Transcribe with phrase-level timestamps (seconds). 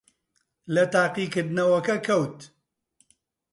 [0.73, 2.37] لە تاقیکردنەوەکە کەوت.